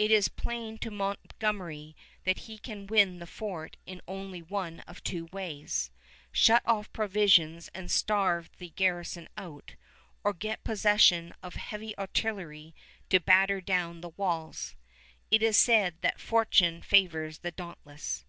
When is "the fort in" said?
3.20-4.00